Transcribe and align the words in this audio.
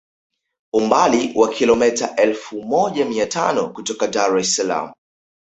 Umbali 0.73 1.31
wa 1.35 1.49
kilometa 1.49 2.15
elfu 2.15 2.61
moja 2.63 3.05
mia 3.05 3.25
tano 3.27 3.69
kutoka 3.69 4.07
Dar 4.07 4.37
es 4.37 4.55
Salaam 4.55 4.93